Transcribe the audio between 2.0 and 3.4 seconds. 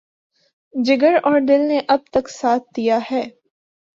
تک ساتھ دیا ہے۔